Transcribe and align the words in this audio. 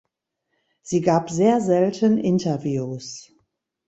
Sie 0.81 1.01
gab 1.01 1.29
sehr 1.29 1.61
selten 1.61 2.17
Interviews. 2.17 3.31